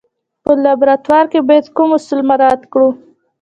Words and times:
په 0.43 0.51
لابراتوار 0.63 1.25
کې 1.31 1.39
باید 1.49 1.65
کوم 1.75 1.89
اصول 1.97 2.19
مراعات 2.29 2.61
کړو. 2.71 2.89